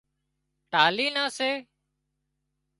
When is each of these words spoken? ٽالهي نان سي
ٽالهي 0.71 1.07
نان 1.15 1.27
سي 1.37 1.49